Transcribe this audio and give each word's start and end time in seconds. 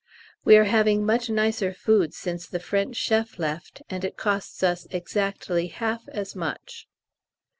We 0.43 0.57
are 0.57 0.63
having 0.63 1.05
much 1.05 1.29
nicer 1.29 1.75
food 1.75 2.15
since 2.15 2.47
the 2.47 2.59
French 2.59 2.95
chef 2.97 3.37
left, 3.37 3.83
and 3.87 4.03
it 4.03 4.17
costs 4.17 4.63
us 4.63 4.87
exactly 4.89 5.67
half 5.67 6.01
as 6.09 6.35
much. 6.35 6.87